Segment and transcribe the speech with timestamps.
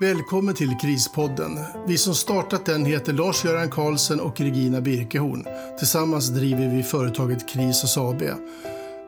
[0.00, 1.58] Välkommen till Krispodden.
[1.86, 5.44] Vi som startat den heter Lars-Göran Karlsson och Regina Birkehorn.
[5.78, 8.22] Tillsammans driver vi företaget Kris och AB.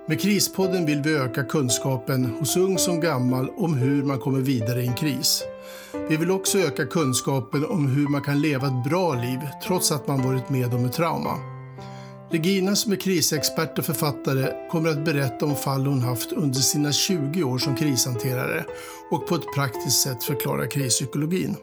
[0.09, 4.83] Med Krispodden vill vi öka kunskapen hos ung som gammal om hur man kommer vidare
[4.83, 5.43] i en kris.
[6.09, 10.09] Vi vill också öka kunskapen om hur man kan leva ett bra liv trots att
[10.09, 11.60] man varit med om ett trauma.
[12.33, 16.93] Regina som är krisexpert och författare kommer att berätta om fall hon haft under sina
[16.93, 18.65] 20 år som krishanterare
[19.11, 21.57] och på ett praktiskt sätt förklara krispsykologin.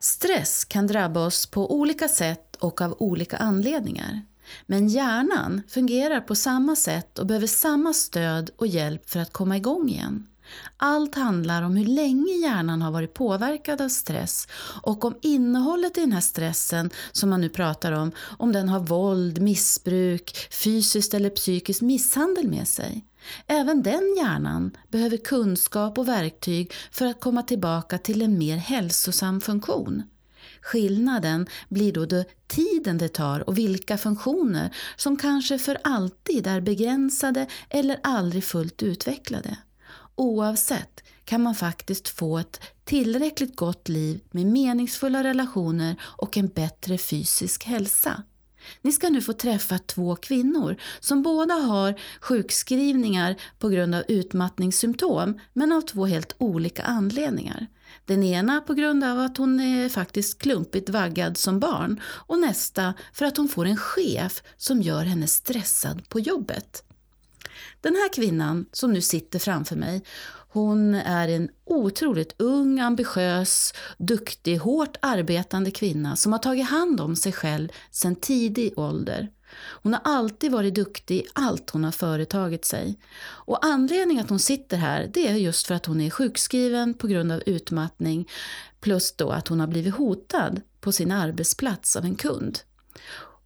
[0.00, 4.22] Stress kan drabba oss på olika sätt och av olika anledningar.
[4.66, 9.56] Men hjärnan fungerar på samma sätt och behöver samma stöd och hjälp för att komma
[9.56, 10.26] igång igen.
[10.76, 14.48] Allt handlar om hur länge hjärnan har varit påverkad av stress
[14.82, 18.80] och om innehållet i den här stressen som man nu pratar om, om den har
[18.80, 23.04] våld, missbruk, fysiskt eller psykisk misshandel med sig.
[23.46, 29.40] Även den hjärnan behöver kunskap och verktyg för att komma tillbaka till en mer hälsosam
[29.40, 30.02] funktion.
[30.66, 36.60] Skillnaden blir då det tiden det tar och vilka funktioner som kanske för alltid är
[36.60, 39.56] begränsade eller aldrig fullt utvecklade.
[40.14, 46.98] Oavsett kan man faktiskt få ett tillräckligt gott liv med meningsfulla relationer och en bättre
[46.98, 48.22] fysisk hälsa.
[48.82, 55.40] Ni ska nu få träffa två kvinnor som båda har sjukskrivningar på grund av utmattningssymptom
[55.52, 57.66] men av två helt olika anledningar.
[58.04, 62.94] Den ena på grund av att hon är faktiskt klumpigt vaggad som barn och nästa
[63.12, 66.82] för att hon får en chef som gör henne stressad på jobbet.
[67.80, 70.02] Den här kvinnan som nu sitter framför mig,
[70.48, 77.16] hon är en otroligt ung, ambitiös, duktig, hårt arbetande kvinna som har tagit hand om
[77.16, 79.28] sig själv sedan tidig ålder.
[79.58, 82.98] Hon har alltid varit duktig i allt hon har företagit sig.
[83.22, 87.06] Och anledningen att hon sitter här det är just för att hon är sjukskriven på
[87.06, 88.28] grund av utmattning
[88.80, 92.58] plus då att hon har blivit hotad på sin arbetsplats av en kund.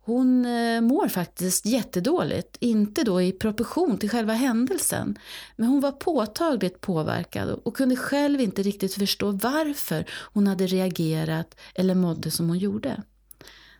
[0.03, 5.19] Hon eh, mår faktiskt jättedåligt, inte då i proportion till själva händelsen.
[5.57, 11.57] Men hon var påtagligt påverkad och kunde själv inte riktigt förstå varför hon hade reagerat
[11.75, 13.03] eller mådde som hon gjorde.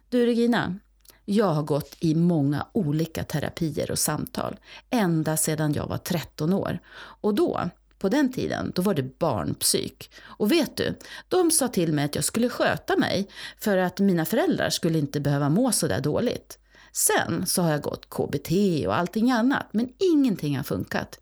[0.09, 0.79] Du Regina,
[1.25, 4.57] jag har gått i många olika terapier och samtal,
[4.91, 6.79] ända sedan jag var 13 år.
[6.97, 10.11] Och då, på den tiden, då var det barnpsyk.
[10.23, 10.99] Och vet du,
[11.29, 15.21] de sa till mig att jag skulle sköta mig för att mina föräldrar skulle inte
[15.21, 16.59] behöva må så där dåligt.
[16.93, 18.51] Sen så har jag gått KBT
[18.87, 21.19] och allting annat, men ingenting har funkat.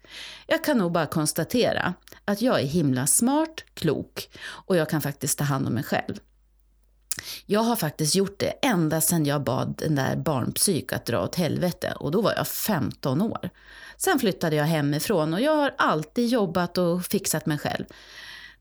[0.47, 1.95] Jag kan nog bara konstatera
[2.25, 6.21] att jag är himla smart, klok och jag kan faktiskt ta hand om mig själv.
[7.47, 11.35] Jag har faktiskt gjort det ända sedan jag bad den där barnpsyk att dra åt
[11.35, 13.51] helvete och då var jag 15 år.
[13.97, 17.85] Sen flyttade jag hemifrån och jag har alltid jobbat och fixat mig själv.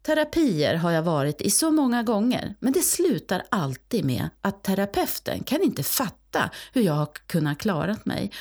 [0.08, 5.44] Terapier har jag varit i så många gånger, men det slutar alltid med att terapeuten
[5.44, 8.32] kan inte fatta hur jag har kunnat klara mig.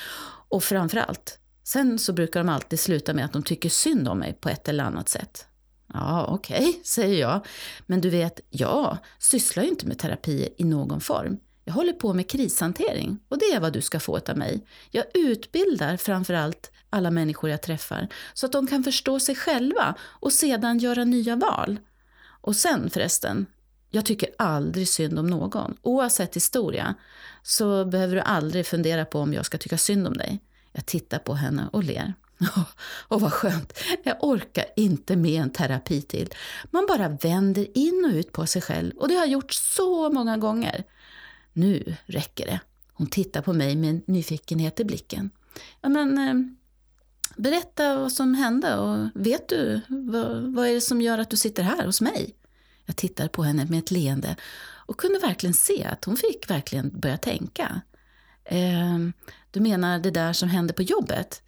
[0.49, 4.33] Och framförallt, sen så brukar de alltid sluta med att de tycker synd om mig
[4.41, 5.47] på ett eller annat sätt.
[5.93, 7.47] Ja, okej, okay, säger jag.
[7.87, 11.39] Men du vet, jag sysslar ju inte med terapi i någon form.
[11.65, 14.67] Jag håller på med krishantering och det är vad du ska få av mig.
[14.91, 20.33] Jag utbildar framförallt alla människor jag träffar så att de kan förstå sig själva och
[20.33, 21.79] sedan göra nya val.
[22.41, 23.47] Och sen förresten,
[23.91, 25.77] jag tycker aldrig synd om någon.
[25.83, 26.95] Oavsett historia
[27.43, 30.41] så behöver du aldrig fundera på om jag ska tycka synd om dig.
[30.73, 32.15] Jag tittar på henne och ler.
[33.09, 33.79] Och vad skönt.
[34.03, 36.35] Jag orkar inte med en terapi till.
[36.71, 40.11] Man bara vänder in och ut på sig själv och det har jag gjort så
[40.11, 40.85] många gånger.
[41.53, 42.61] Nu räcker det.
[42.93, 45.31] Hon tittar på mig med nyfikenhet i blicken.
[45.81, 46.35] Ja, men, eh,
[47.37, 51.37] berätta vad som hände och vet du vad, vad är det som gör att du
[51.37, 52.35] sitter här hos mig?
[52.85, 54.37] Jag tittar på henne med ett leende
[54.87, 57.81] och kunde verkligen se att hon fick verkligen börja tänka.
[58.45, 58.99] Eh,
[59.51, 61.43] du menar det där som hände på jobbet?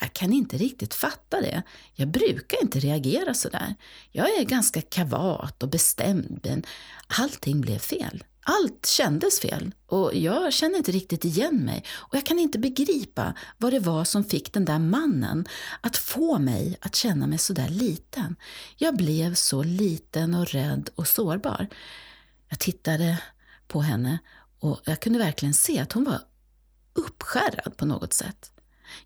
[0.00, 1.62] Jag kan inte riktigt fatta det.
[1.94, 3.74] Jag brukar inte reagera så där.
[4.10, 6.62] Jag är ganska kavat och bestämd, men
[7.06, 8.24] allting blev fel.
[8.44, 13.34] Allt kändes fel och jag känner inte riktigt igen mig och jag kan inte begripa
[13.58, 15.46] vad det var som fick den där mannen
[15.80, 18.36] att få mig att känna mig så där liten.
[18.76, 21.66] Jag blev så liten och rädd och sårbar.
[22.48, 23.22] Jag tittade
[23.68, 24.18] på henne
[24.58, 26.20] och jag kunde verkligen se att hon var
[26.92, 28.52] uppskärrad på något sätt.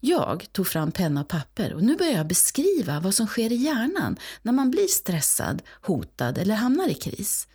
[0.01, 3.57] Jag tog fram penna och papper och nu börjar jag beskriva vad som sker i
[3.57, 7.49] hjärnan när man blir stressad, hotad eller hamnar i kris.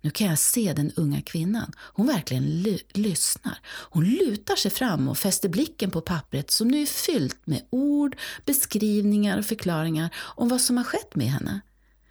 [0.00, 1.72] Nu kan jag se den unga kvinnan.
[1.78, 3.58] Hon verkligen ly lyssnar.
[3.66, 8.16] Hon lutar sig fram och fäster blicken på pappret som nu är fyllt med ord,
[8.44, 11.60] beskrivningar och förklaringar om vad som har skett med henne.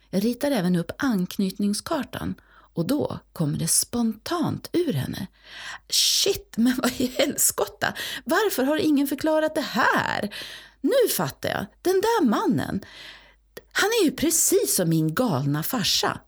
[0.09, 2.35] Jag ritar även upp anknytningskartan
[2.77, 5.27] och då kommer det spontant ur henne.
[5.89, 7.93] Shit, men vad i helskotta!
[8.25, 10.35] Varför har ingen förklarat det här?
[10.81, 11.65] Nu fattar jag.
[11.81, 12.85] Den där mannen.
[13.71, 16.19] Han är ju precis som min galna farsa.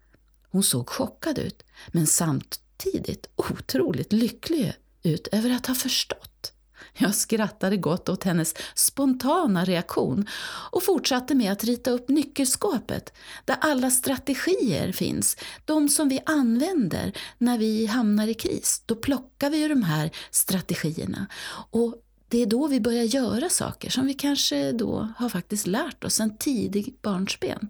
[0.51, 4.73] Hon såg chockad ut, men samtidigt otroligt lycklig
[5.03, 6.53] ut över att ha förstått.
[6.97, 10.27] Jag skrattade gott åt hennes spontana reaktion
[10.71, 13.13] och fortsatte med att rita upp nyckelskåpet
[13.45, 18.83] där alla strategier finns, de som vi använder när vi hamnar i kris.
[18.85, 21.27] Då plockar vi ju de här strategierna
[21.71, 21.95] och
[22.27, 26.19] det är då vi börjar göra saker som vi kanske då har faktiskt lärt oss
[26.19, 27.69] en tidig barnsben.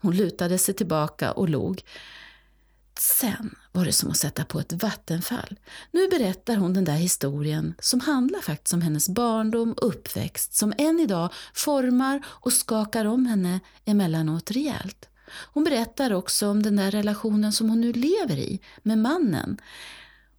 [0.00, 1.82] Hon lutade sig tillbaka och log.
[3.00, 5.58] Sen var det som att sätta på ett vattenfall.
[5.92, 10.72] Nu berättar hon den där historien som handlar faktiskt om hennes barndom och uppväxt som
[10.78, 15.08] än idag formar och skakar om henne emellanåt rejält.
[15.52, 19.60] Hon berättar också om den där relationen som hon nu lever i med mannen.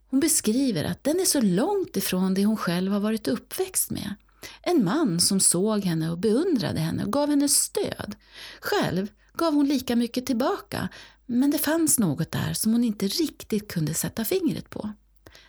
[0.09, 4.15] Hon beskriver att den är så långt ifrån det hon själv har varit uppväxt med.
[4.61, 8.15] En man som såg henne och beundrade henne och gav henne stöd.
[8.59, 10.89] Själv gav hon lika mycket tillbaka,
[11.31, 14.89] men det fanns något där som hon inte riktigt kunde sätta fingret på.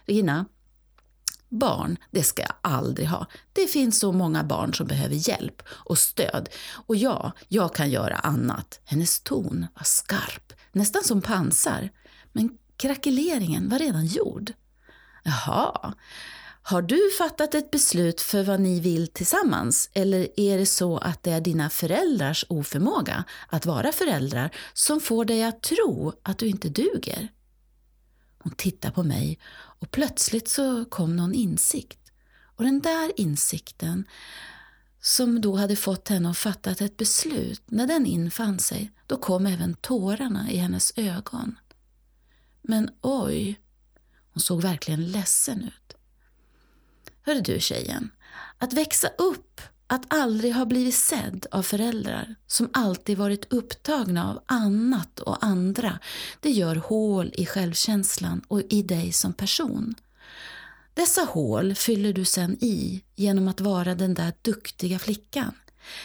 [0.04, 0.46] Regina,
[1.48, 3.26] barn, det ska jag aldrig ha.
[3.52, 6.48] Det finns så många barn som behöver hjälp och stöd.
[6.86, 8.80] Och ja, jag kan göra annat.
[8.84, 11.90] Hennes ton var skarp, nästan som pansar.
[12.32, 14.52] Men krackeleringen var redan gjord.
[15.22, 15.94] Jaha,
[16.62, 21.22] har du fattat ett beslut för vad ni vill tillsammans eller är det så att
[21.22, 26.46] det är dina föräldrars oförmåga att vara föräldrar som får dig att tro att du
[26.46, 27.28] inte duger?
[28.38, 31.98] Hon tittar på mig och plötsligt så kom någon insikt.
[32.56, 34.04] Och den där insikten
[35.00, 39.46] som då hade fått henne att fatta ett beslut, när den infann sig, då kom
[39.46, 41.58] även tårarna i hennes ögon.
[42.62, 43.60] Men oj,
[44.32, 45.79] hon såg verkligen ledsen ut.
[47.22, 48.10] Hör du tjejen,
[48.58, 54.42] att växa upp, att aldrig ha blivit sedd av föräldrar som alltid varit upptagna av
[54.46, 55.98] annat och andra,
[56.40, 59.94] det gör hål i självkänslan och i dig som person.
[60.94, 65.54] Dessa hål fyller du sen i genom att vara den där duktiga flickan.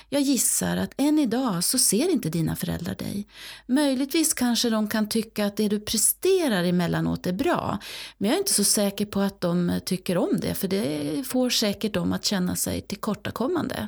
[0.10, 3.28] Jag gissar att än idag så ser inte dina föräldrar dig.
[3.66, 7.80] Möjligtvis kanske de kan tycka att det du presterar emellanåt är bra,
[8.18, 11.50] men jag är inte så säker på att de tycker om det, för det får
[11.50, 13.88] säkert dem att känna sig tillkortakommande.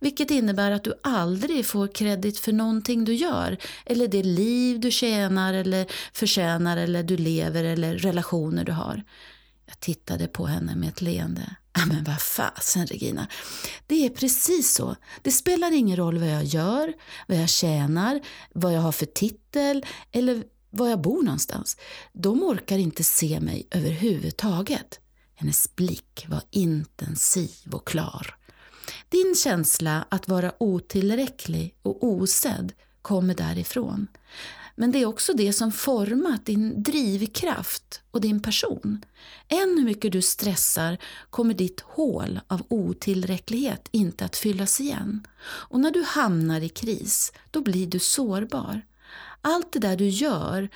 [0.00, 3.56] Vilket innebär att du aldrig får kredit för någonting du gör,
[3.86, 9.04] eller det liv du tjänar eller förtjänar eller du lever eller relationer du har.
[9.66, 11.56] Jag tittade på henne med ett leende.
[11.86, 13.26] Men vad fasen Regina,
[13.86, 14.96] det är precis så.
[15.22, 16.92] Det spelar ingen roll vad jag gör,
[17.28, 18.20] vad jag tjänar,
[18.54, 21.76] vad jag har för titel eller var jag bor någonstans.
[22.12, 25.00] De orkar inte se mig överhuvudtaget.
[25.34, 28.34] Hennes blick var intensiv och klar.
[29.08, 32.72] Din känsla att vara otillräcklig och osedd
[33.02, 34.06] kommer därifrån.
[34.80, 39.04] Men det är också det som format din drivkraft och din person.
[39.48, 40.98] Än hur mycket du stressar
[41.30, 45.26] kommer ditt hål av otillräcklighet inte att fyllas igen.
[45.40, 48.82] Och när du hamnar i kris, då blir du sårbar.
[49.42, 50.68] Allt det där du gör,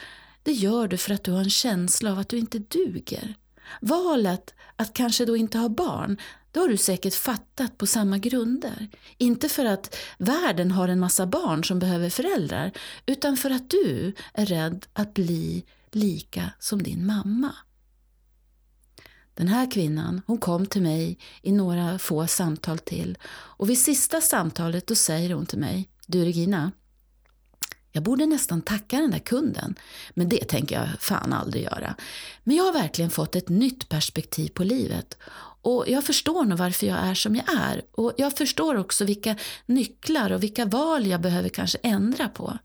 [0.42, 3.34] det gör du för att du har en känsla av att du inte duger.
[3.80, 6.16] Valet att kanske då inte ha barn,
[6.52, 8.88] det har du säkert fattat på samma grunder.
[9.18, 12.72] Inte för att världen har en massa barn som behöver föräldrar,
[13.06, 17.54] utan för att du är rädd att bli lika som din mamma.
[19.34, 24.20] Den här kvinnan hon kom till mig i några få samtal till och vid sista
[24.20, 26.72] samtalet då säger hon till mig Du Regina,
[27.92, 29.74] jag borde nästan tacka den där kunden,
[30.14, 31.96] men det tänker jag fan aldrig göra.
[32.44, 35.18] Men jag har verkligen fått ett nytt perspektiv på livet
[35.62, 37.82] och jag förstår nog varför jag är som jag är.
[37.92, 42.58] Och jag förstår också vilka nycklar och vilka val jag behöver kanske ändra på.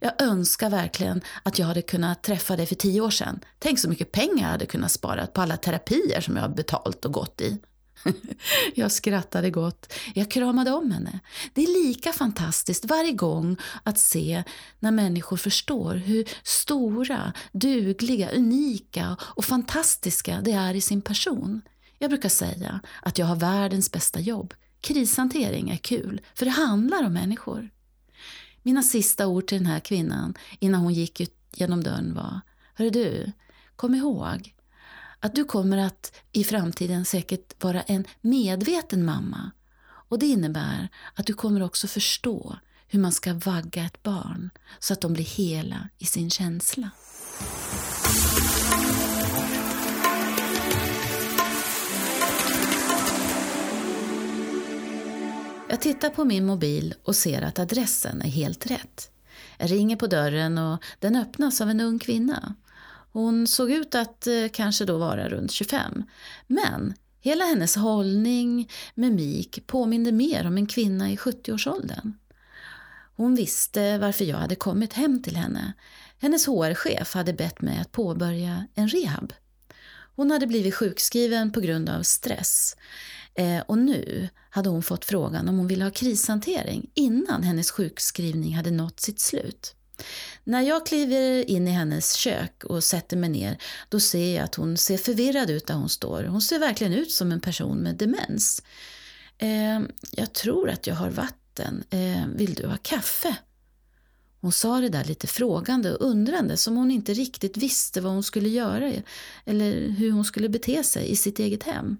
[0.00, 3.40] Jag önskar verkligen att jag hade kunnat träffa dig för tio år sedan.
[3.58, 7.04] Tänk så mycket pengar jag hade kunnat spara på alla terapier som jag har betalt
[7.04, 7.58] och gått i.
[8.74, 9.92] Jag skrattade gott.
[10.14, 11.20] Jag kramade om henne.
[11.54, 14.44] Det är lika fantastiskt varje gång att se
[14.78, 21.62] när människor förstår hur stora, dugliga, unika och fantastiska de är i sin person.
[22.04, 24.54] Jag brukar säga att jag har världens bästa jobb.
[24.80, 27.70] Krishantering är kul, för det handlar om människor.
[28.62, 32.40] Mina sista ord till den här kvinnan innan hon gick ut genom dörren var
[32.74, 33.32] Hörru du,
[33.76, 34.54] kom ihåg
[35.20, 39.50] att du kommer att i framtiden säkert vara en medveten mamma.
[39.84, 42.58] Och det innebär att du kommer också förstå
[42.88, 46.90] hur man ska vagga ett barn så att de blir hela i sin känsla.
[55.74, 59.10] Jag tittar på min mobil och ser att adressen är helt rätt.
[59.58, 62.54] Jag ringer på dörren och den öppnas av en ung kvinna.
[63.12, 66.02] Hon såg ut att eh, kanske då vara runt 25.
[66.46, 72.12] Men hela hennes hållning, mimik påminde mer om en kvinna i 70-årsåldern.
[73.16, 75.72] Hon visste varför jag hade kommit hem till henne.
[76.18, 79.32] Hennes HR-chef hade bett mig att påbörja en rehab.
[80.16, 82.76] Hon hade blivit sjukskriven på grund av stress.
[83.34, 88.56] Eh, och nu hade hon fått frågan om hon ville ha krishantering innan hennes sjukskrivning
[88.56, 89.74] hade nått sitt slut.
[90.44, 94.54] När jag kliver in i hennes kök och sätter mig ner då ser jag att
[94.54, 96.24] hon ser förvirrad ut där hon står.
[96.24, 98.62] Hon ser verkligen ut som en person med demens.
[99.38, 99.80] Eh,
[100.10, 101.84] jag tror att jag har vatten.
[101.90, 103.36] Eh, vill du ha kaffe?
[104.44, 108.22] Hon sa det där lite frågande och undrande som hon inte riktigt visste vad hon
[108.22, 108.92] skulle göra
[109.44, 111.96] eller hur hon skulle bete sig i sitt eget hem.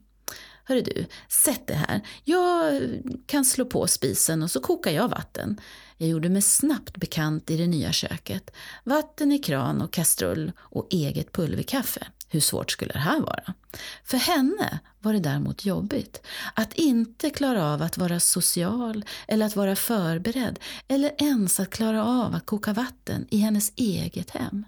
[0.64, 2.00] Hörru du, sätt det här.
[2.24, 2.82] Jag
[3.26, 5.60] kan slå på spisen och så kokar jag vatten.
[5.96, 8.50] Jag gjorde mig snabbt bekant i det nya köket.
[8.84, 12.06] Vatten i kran och kastrull och eget pulverkaffe.
[12.34, 13.54] Hur svårt skulle det här vara?
[14.04, 16.26] För henne var det däremot jobbigt.
[16.54, 22.04] Att inte klara av att vara social eller att vara förberedd eller ens att klara
[22.04, 24.64] av att koka vatten i hennes eget hem.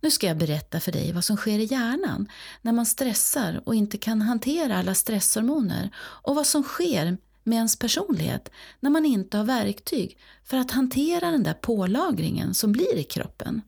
[0.00, 2.28] Nu ska jag berätta för dig vad som sker i hjärnan
[2.62, 7.78] när man stressar och inte kan hantera alla stresshormoner och vad som sker med ens
[7.78, 13.04] personlighet när man inte har verktyg för att hantera den där pålagringen som blir i
[13.04, 13.62] kroppen.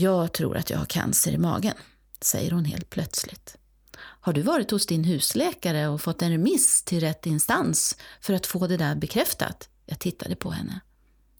[0.00, 1.74] Jag tror att jag har cancer i magen,
[2.20, 3.56] säger hon helt plötsligt.
[3.96, 8.46] Har du varit hos din husläkare och fått en remiss till rätt instans för att
[8.46, 9.68] få det där bekräftat?
[9.86, 10.80] Jag tittade på henne.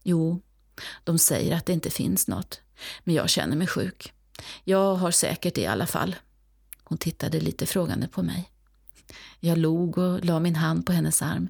[0.03, 0.43] Jo,
[1.05, 2.61] de säger att det inte finns något.
[3.05, 4.13] Men jag känner mig sjuk.
[4.65, 6.17] Jag har säkert det i alla fall.
[6.85, 8.51] Hon tittade lite frågande på mig.
[9.41, 11.49] Jag log och la min hand på hennes arm.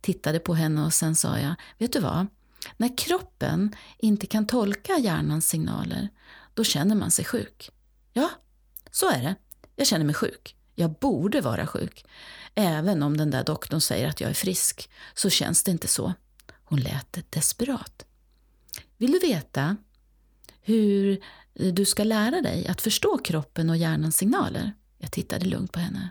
[0.00, 2.26] Tittade på henne och sen sa jag, vet du vad?
[2.76, 6.08] När kroppen inte kan tolka hjärnans signaler,
[6.56, 7.70] då känner man sig sjuk.
[8.12, 8.30] Ja,
[8.90, 9.34] så är det.
[9.76, 10.56] Jag känner mig sjuk.
[10.74, 12.04] Jag borde vara sjuk.
[12.54, 16.12] Även om den där doktorn säger att jag är frisk, så känns det inte så.
[16.64, 18.06] Hon lät desperat.
[18.96, 19.76] Vill du veta
[20.60, 21.20] hur
[21.54, 24.72] du ska lära dig att förstå kroppen och hjärnans signaler?
[24.98, 26.10] Jag tittade lugnt på henne.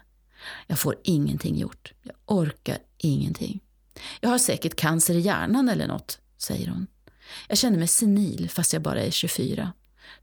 [0.68, 1.94] Jag får ingenting gjort.
[2.04, 3.60] Jag orkar ingenting.
[4.20, 6.88] Jag har säkert cancer i hjärnan eller något, säger hon.
[7.48, 9.74] Jag känner mig senil fast jag bara är 24.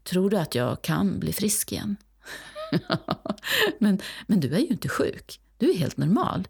[0.03, 1.97] Tror du att jag kan bli frisk igen?
[3.79, 5.39] men, men du är ju inte sjuk.
[5.57, 6.47] Du är helt normal.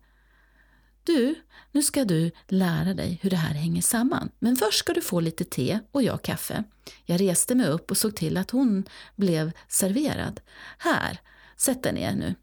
[1.04, 1.36] Du,
[1.72, 4.30] nu ska du lära dig hur det här hänger samman.
[4.40, 6.64] Men först ska du få lite te och jag kaffe.
[7.06, 8.86] Jag reste mig upp och såg till att hon
[9.16, 10.42] blev serverad.
[10.78, 11.20] Här,
[11.58, 12.36] sätt dig ner nu.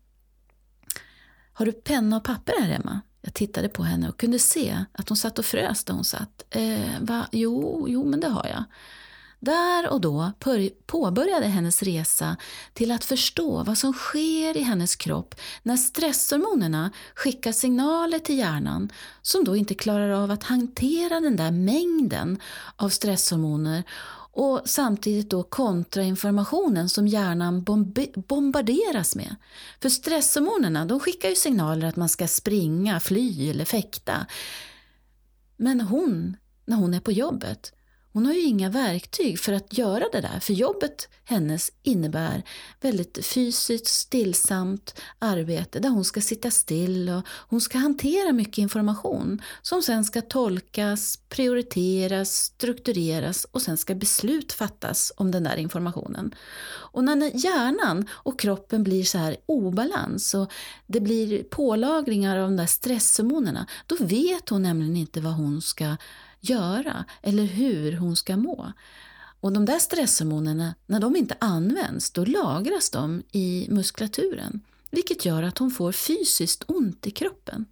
[1.52, 3.00] Har du penna och papper här hemma?
[3.20, 6.44] Jag tittade på henne och kunde se att hon satt och frös där hon satt.
[6.50, 7.26] Eh, va?
[7.32, 8.64] Jo, jo, men det har jag.
[9.40, 10.32] Där och då
[10.86, 12.36] påbörjade hennes resa
[12.72, 18.92] till att förstå vad som sker i hennes kropp när stresshormonerna skickar signaler till hjärnan
[19.22, 22.40] som då inte klarar av att hantera den där mängden
[22.76, 23.82] av stresshormoner
[24.32, 27.64] och samtidigt då kontrainformationen som hjärnan
[28.28, 29.36] bombarderas med.
[29.82, 34.26] För stresshormonerna de skickar ju signaler att man ska springa, fly eller fäkta.
[35.56, 37.72] Men hon, när hon är på jobbet,
[38.12, 42.42] hon har ju inga verktyg för att göra det där, för jobbet hennes innebär
[42.80, 49.42] väldigt fysiskt stillsamt arbete där hon ska sitta still och hon ska hantera mycket information
[49.62, 56.34] som sen ska tolkas, prioriteras, struktureras och sen ska beslut fattas om den där informationen.
[56.68, 60.52] Och när hjärnan och kroppen blir så här obalans och
[60.86, 65.96] det blir pålagringar av de där stresshormonerna, då vet hon nämligen inte vad hon ska
[66.40, 68.72] göra eller hur hon ska må.
[69.40, 75.42] Och de där stresshormonerna, när de inte används, då lagras de i muskulaturen, vilket gör
[75.42, 77.66] att hon får fysiskt ont i kroppen.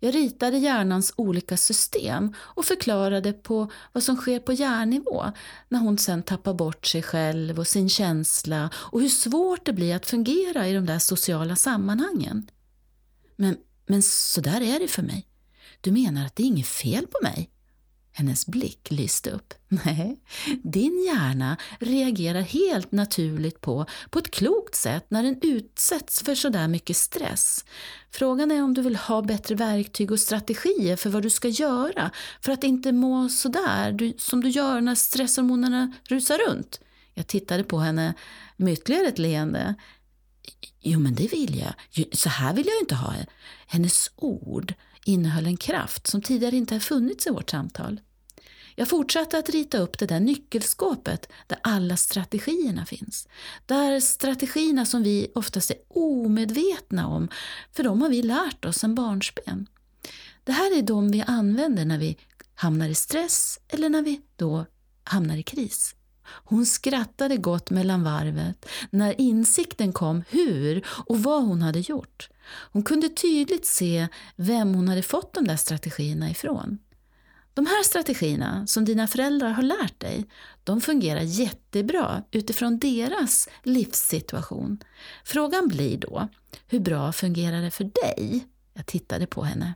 [0.00, 5.32] Jag ritade hjärnans olika system och förklarade på vad som sker på hjärnnivå
[5.68, 9.96] när hon sen tappar bort sig själv och sin känsla och hur svårt det blir
[9.96, 12.50] att fungera i de där sociala sammanhangen.
[13.36, 13.56] Men,
[13.86, 15.28] men så där är det för mig.
[15.80, 17.50] Du menar att det är inget fel på mig?
[18.18, 19.54] Hennes blick lyste upp.
[19.68, 20.20] Nej,
[20.62, 26.68] din hjärna reagerar helt naturligt på, på ett klokt sätt när den utsätts för sådär
[26.68, 27.64] mycket stress.
[28.10, 32.10] Frågan är om du vill ha bättre verktyg och strategier för vad du ska göra
[32.40, 36.80] för att inte må sådär du, som du gör när stresshormonerna rusar runt.
[37.14, 38.14] Jag tittade på henne
[38.56, 39.74] med ytterligare ett leende.
[40.80, 42.04] Jo, men det vill jag.
[42.16, 43.26] Så här vill jag inte ha det.
[43.66, 48.00] Hennes ord innehöll en kraft som tidigare inte har funnits i vårt samtal.
[48.78, 53.28] Jag fortsatte att rita upp det där nyckelskåpet där alla strategierna finns.
[53.66, 57.28] Där strategierna som vi oftast är omedvetna om,
[57.72, 59.66] för de har vi lärt oss sedan barnsben.
[60.44, 62.16] Det här är de vi använder när vi
[62.54, 64.66] hamnar i stress eller när vi då
[65.04, 65.94] hamnar i kris.
[66.24, 72.28] Hon skrattade gott mellan varvet när insikten kom hur och vad hon hade gjort.
[72.72, 76.78] Hon kunde tydligt se vem hon hade fått de där strategierna ifrån.
[77.58, 80.26] De här strategierna som dina föräldrar har lärt dig,
[80.64, 84.78] de fungerar jättebra utifrån deras livssituation.
[85.24, 86.28] Frågan blir då,
[86.66, 88.46] hur bra fungerar det för dig?
[88.74, 89.74] Jag tittade på henne.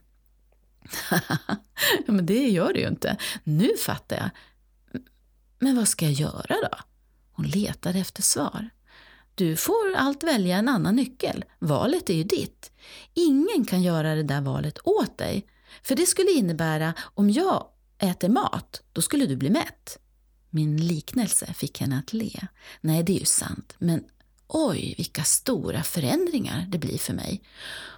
[2.07, 3.17] ja, men det gör det ju inte.
[3.45, 4.31] Nu fattar jag.
[5.59, 6.79] Men vad ska jag göra då?
[7.33, 8.71] Hon letade efter svar.
[9.35, 11.45] Du får allt välja en annan nyckel.
[11.59, 12.73] Valet är ju ditt.
[13.15, 15.47] Ingen kan göra det där valet åt dig.
[15.83, 17.67] För det skulle innebära, om jag
[18.03, 19.99] äter mat, då skulle du bli mätt.
[20.51, 22.41] Min liknelse fick henne att le.
[22.81, 24.05] Nej, det är ju sant, men
[24.47, 27.43] oj, vilka stora förändringar det blir för mig.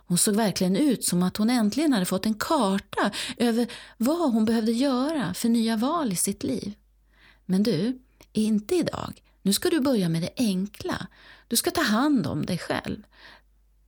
[0.06, 4.44] Hon såg verkligen ut som att hon äntligen hade fått en karta över vad hon
[4.44, 6.75] behövde göra för nya val i sitt liv.
[7.44, 7.99] Men du,
[8.32, 9.23] inte idag.
[9.42, 11.06] Nu ska du börja med det enkla.
[11.49, 13.02] Du ska ta hand om dig själv.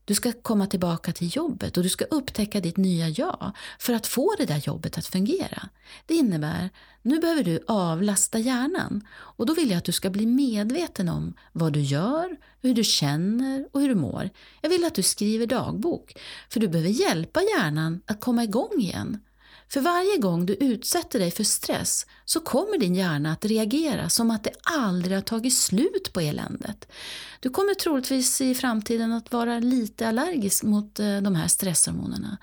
[0.06, 4.06] Du ska komma tillbaka till jobbet och du ska upptäcka ditt nya jag för att
[4.06, 5.68] få det där jobbet att fungera.
[6.06, 6.70] Det innebär,
[7.02, 11.34] nu behöver du avlasta hjärnan och då vill jag att du ska bli medveten om
[11.52, 14.30] vad du gör, hur du känner och hur du mår.
[14.60, 16.16] Jag vill att du skriver dagbok,
[16.48, 19.20] för du behöver hjälpa hjärnan att komma igång igen.
[19.68, 24.30] För varje gång du utsätter dig för stress så kommer din hjärna att reagera som
[24.30, 26.88] att det aldrig har tagit slut på eländet.
[27.40, 32.36] Du kommer troligtvis i framtiden att vara lite allergisk mot eh, de här stresshormonerna.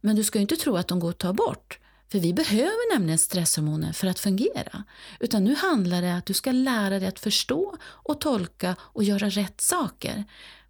[0.00, 1.78] Men du ska inte tro att de går att ta bort.
[2.12, 4.84] För vi behöver nämligen stresshormoner för att fungera.
[5.20, 9.04] Utan nu handlar det om att du ska lära dig att förstå och tolka och
[9.04, 10.24] göra rätt saker.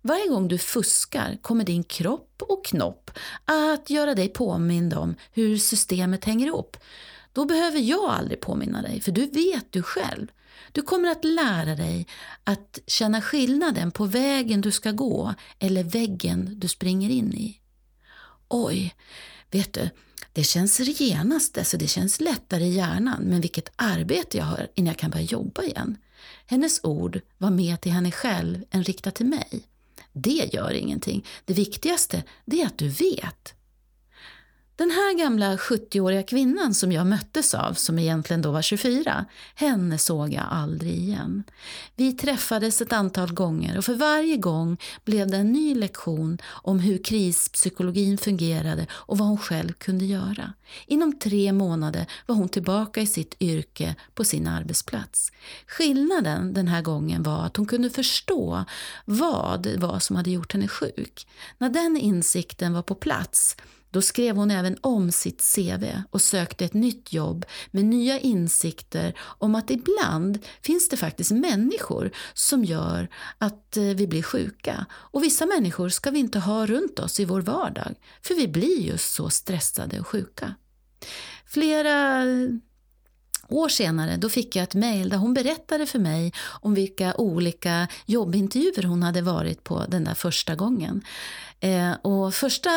[0.06, 3.10] Varje gång du fuskar kommer din kropp och knopp
[3.44, 6.76] att göra dig påmind om hur systemet hänger ihop.
[7.32, 10.26] Då behöver jag aldrig påminna dig, för du vet du själv.
[10.72, 12.06] Du kommer att lära dig
[12.44, 17.60] att känna skillnaden på vägen du ska gå eller väggen du springer in i.
[18.48, 18.94] Oj,
[19.50, 19.90] vet du,
[20.32, 24.86] det känns genast, alltså det känns lättare i hjärnan, men vilket arbete jag har innan
[24.86, 25.96] jag kan börja jobba igen.
[26.46, 29.66] Hennes ord var mer till henne själv än riktat till mig.
[30.18, 31.24] Det gör ingenting.
[31.44, 33.54] Det viktigaste det är att du vet.
[34.76, 39.98] Den här gamla 70-åriga kvinnan som jag möttes av, som egentligen då var 24, henne
[39.98, 41.44] såg jag aldrig igen.
[41.94, 46.78] Vi träffades ett antal gånger och för varje gång blev det en ny lektion om
[46.78, 50.52] hur krispsykologin fungerade och vad hon själv kunde göra.
[50.86, 55.32] Inom tre månader var hon tillbaka i sitt yrke på sin arbetsplats.
[55.66, 58.64] Skillnaden den här gången var att hon kunde förstå
[59.04, 61.26] vad det var som hade gjort henne sjuk.
[61.58, 63.56] När den insikten var på plats
[63.96, 69.14] då skrev hon även om sitt CV och sökte ett nytt jobb med nya insikter
[69.18, 74.86] om att ibland finns det faktiskt människor som gör att eh, vi blir sjuka.
[74.92, 78.80] Och vissa människor ska vi inte ha runt oss i vår vardag, för vi blir
[78.80, 80.54] just så stressade och sjuka.
[81.46, 82.48] Flera eh,
[83.48, 87.88] år senare då fick jag ett mejl där hon berättade för mig om vilka olika
[88.06, 91.02] jobbintervjuer hon hade varit på den där första gången.
[91.60, 92.70] Eh, och första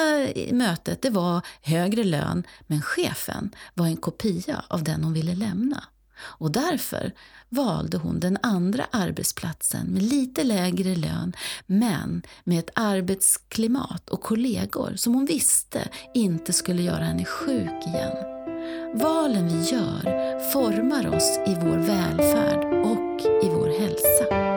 [0.52, 5.84] mötet det var högre lön, men chefen var en kopia av den hon ville lämna.
[6.22, 7.14] Och därför
[7.50, 11.34] valde hon den andra arbetsplatsen med lite lägre lön
[11.66, 18.39] men med ett arbetsklimat och kollegor som hon visste inte skulle göra henne sjuk igen.
[18.94, 24.50] Valen vi gör formar oss i vår välfärd och i vår hälsa.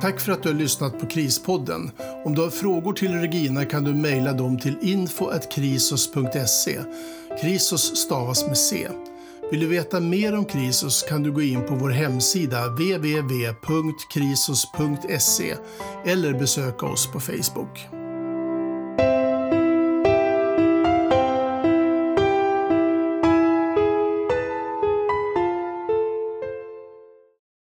[0.00, 1.90] Tack för att du har lyssnat på Krispodden.
[2.24, 6.78] Om du har frågor till Regina kan du mejla dem till info.krisos.se.
[7.40, 8.88] Krisos stavas med C.
[9.50, 15.56] Vill du veta mer om Krisos kan du gå in på vår hemsida www.krisos.se
[16.06, 17.97] eller besöka oss på Facebook.